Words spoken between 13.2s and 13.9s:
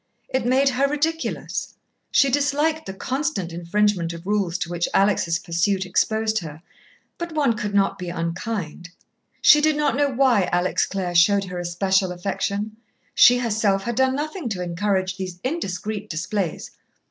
herself